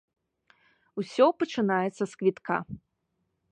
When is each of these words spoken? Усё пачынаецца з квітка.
Усё 1.03 1.25
пачынаецца 1.43 2.01
з 2.07 2.13
квітка. 2.21 2.57